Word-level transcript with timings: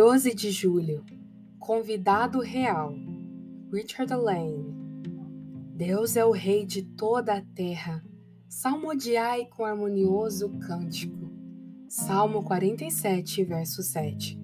12 0.00 0.34
de 0.34 0.50
julho. 0.50 1.04
Convidado 1.58 2.40
real. 2.40 2.94
Richard 3.70 4.14
Lane. 4.14 4.74
Deus 5.76 6.16
é 6.16 6.24
o 6.24 6.30
rei 6.30 6.64
de 6.64 6.80
toda 6.80 7.34
a 7.34 7.42
terra. 7.54 8.02
Salmodiai 8.48 9.44
com 9.44 9.62
harmonioso 9.62 10.48
cântico. 10.60 11.30
Salmo 11.86 12.42
47, 12.42 13.44
verso 13.44 13.82
7. 13.82 14.40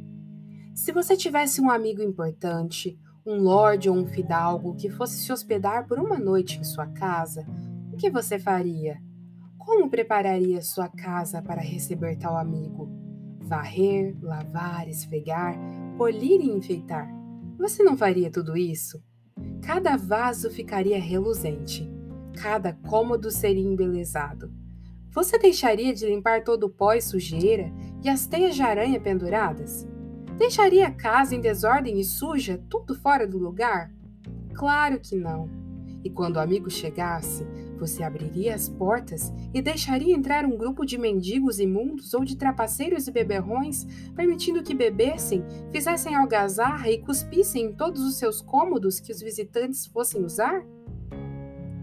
Se 0.74 0.92
você 0.92 1.16
tivesse 1.16 1.58
um 1.62 1.70
amigo 1.70 2.02
importante, 2.02 3.00
um 3.24 3.40
lorde 3.40 3.88
ou 3.88 3.96
um 3.96 4.06
fidalgo 4.06 4.76
que 4.76 4.90
fosse 4.90 5.20
se 5.20 5.32
hospedar 5.32 5.88
por 5.88 5.98
uma 5.98 6.18
noite 6.18 6.58
em 6.58 6.64
sua 6.64 6.86
casa, 6.86 7.46
o 7.90 7.96
que 7.96 8.10
você 8.10 8.38
faria? 8.38 8.98
Como 9.56 9.88
prepararia 9.88 10.60
sua 10.60 10.90
casa 10.90 11.40
para 11.40 11.62
receber 11.62 12.18
tal 12.18 12.36
amigo? 12.36 13.05
Varrer, 13.46 14.16
lavar, 14.20 14.88
esfregar, 14.88 15.56
polir 15.96 16.40
e 16.40 16.50
enfeitar. 16.50 17.08
Você 17.58 17.82
não 17.82 17.96
faria 17.96 18.30
tudo 18.30 18.56
isso? 18.56 19.02
Cada 19.62 19.96
vaso 19.96 20.50
ficaria 20.50 21.00
reluzente, 21.00 21.88
cada 22.40 22.72
cômodo 22.72 23.30
seria 23.30 23.62
embelezado. 23.62 24.52
Você 25.10 25.38
deixaria 25.38 25.94
de 25.94 26.06
limpar 26.06 26.42
todo 26.44 26.64
o 26.64 26.70
pó 26.70 26.92
e 26.92 27.00
sujeira 27.00 27.72
e 28.02 28.08
as 28.08 28.26
teias 28.26 28.54
de 28.54 28.62
aranha 28.62 29.00
penduradas? 29.00 29.86
Deixaria 30.36 30.88
a 30.88 30.92
casa 30.92 31.34
em 31.34 31.40
desordem 31.40 31.98
e 31.98 32.04
suja, 32.04 32.62
tudo 32.68 32.94
fora 32.94 33.26
do 33.26 33.38
lugar? 33.38 33.90
Claro 34.54 35.00
que 35.00 35.16
não. 35.16 35.65
E 36.06 36.10
quando 36.10 36.36
o 36.36 36.40
amigo 36.40 36.70
chegasse, 36.70 37.44
você 37.76 38.04
abriria 38.04 38.54
as 38.54 38.68
portas 38.68 39.32
e 39.52 39.60
deixaria 39.60 40.14
entrar 40.14 40.44
um 40.44 40.56
grupo 40.56 40.86
de 40.86 40.96
mendigos 40.96 41.58
imundos 41.58 42.14
ou 42.14 42.24
de 42.24 42.36
trapaceiros 42.36 43.08
e 43.08 43.10
beberrões, 43.10 43.84
permitindo 44.14 44.62
que 44.62 44.72
bebessem, 44.72 45.44
fizessem 45.72 46.14
algazarra 46.14 46.88
e 46.88 46.98
cuspissem 46.98 47.64
em 47.64 47.72
todos 47.72 48.02
os 48.02 48.18
seus 48.18 48.40
cômodos 48.40 49.00
que 49.00 49.10
os 49.10 49.20
visitantes 49.20 49.84
fossem 49.84 50.24
usar? 50.24 50.64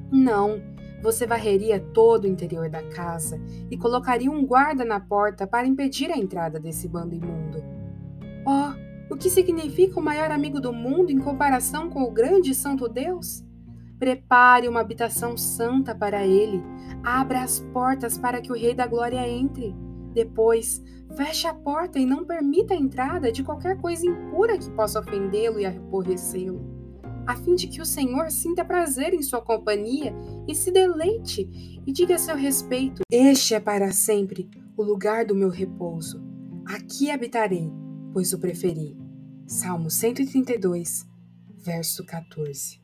Não. 0.09 0.61
Você 1.01 1.27
varreria 1.27 1.81
todo 1.93 2.23
o 2.23 2.27
interior 2.27 2.69
da 2.69 2.81
casa 2.81 3.41
e 3.69 3.75
colocaria 3.75 4.31
um 4.31 4.45
guarda 4.45 4.85
na 4.85 5.01
porta 5.01 5.45
para 5.45 5.67
impedir 5.67 6.09
a 6.09 6.17
entrada 6.17 6.61
desse 6.61 6.87
bando 6.87 7.13
imundo. 7.13 7.61
Oh, 8.47 9.13
o 9.13 9.17
que 9.17 9.29
significa 9.29 9.99
o 9.99 10.03
maior 10.03 10.31
amigo 10.31 10.61
do 10.61 10.71
mundo 10.71 11.11
em 11.11 11.19
comparação 11.19 11.89
com 11.89 12.03
o 12.03 12.11
grande 12.11 12.55
santo 12.55 12.87
Deus? 12.87 13.43
Prepare 13.99 14.67
uma 14.67 14.81
habitação 14.81 15.37
santa 15.37 15.95
para 15.95 16.25
ele. 16.25 16.61
Abra 17.03 17.41
as 17.41 17.59
portas 17.73 18.17
para 18.17 18.41
que 18.41 18.51
o 18.51 18.55
Rei 18.55 18.73
da 18.73 18.87
Glória 18.87 19.27
entre. 19.27 19.75
Depois, 20.13 20.81
feche 21.15 21.47
a 21.47 21.53
porta 21.53 21.99
e 21.99 22.05
não 22.05 22.25
permita 22.25 22.73
a 22.73 22.77
entrada 22.77 23.31
de 23.31 23.43
qualquer 23.43 23.77
coisa 23.77 24.05
impura 24.05 24.57
que 24.57 24.69
possa 24.71 24.99
ofendê-lo 24.99 25.59
e 25.59 25.65
aborrecê-lo, 25.65 26.61
a 27.25 27.35
fim 27.35 27.55
de 27.55 27.67
que 27.67 27.81
o 27.81 27.85
Senhor 27.85 28.29
sinta 28.29 28.63
prazer 28.63 29.13
em 29.13 29.21
sua 29.23 29.41
companhia 29.41 30.13
e 30.47 30.53
se 30.53 30.71
deleite 30.71 31.81
e 31.85 31.91
diga 31.91 32.15
a 32.15 32.19
seu 32.19 32.35
respeito: 32.35 33.01
Este 33.11 33.55
é 33.55 33.59
para 33.59 33.91
sempre 33.91 34.49
o 34.77 34.83
lugar 34.83 35.25
do 35.25 35.35
meu 35.35 35.49
repouso. 35.49 36.21
Aqui 36.65 37.09
habitarei 37.09 37.71
pois 38.13 38.31
o 38.31 38.39
preferi. 38.39 38.95
Salmo 39.47 39.89
132, 39.89 41.05
verso 41.57 42.05
14. 42.05 42.82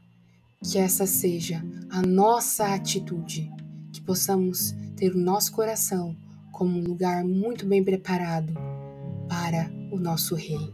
Que 0.61 0.77
essa 0.77 1.05
seja 1.05 1.63
a 1.89 2.02
nossa 2.02 2.73
atitude, 2.73 3.49
que 3.93 4.02
possamos 4.02 4.75
ter 4.97 5.15
o 5.15 5.17
nosso 5.17 5.53
coração 5.53 6.15
como 6.52 6.77
um 6.77 6.83
lugar 6.83 7.23
muito 7.23 7.65
bem 7.65 7.81
preparado 7.81 8.53
para 9.30 9.71
o 9.89 9.97
nosso 9.97 10.35
Rei. 10.35 10.73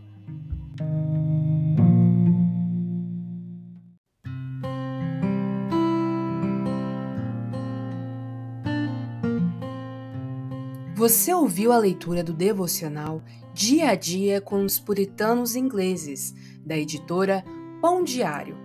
Você 10.95 11.31
ouviu 11.31 11.71
a 11.71 11.77
leitura 11.77 12.23
do 12.23 12.33
devocional 12.33 13.21
Dia 13.53 13.91
a 13.91 13.95
Dia 13.95 14.41
com 14.41 14.65
os 14.65 14.79
Puritanos 14.79 15.55
Ingleses, 15.55 16.33
da 16.65 16.75
editora 16.75 17.45
Pão 17.79 18.03
Diário. 18.03 18.64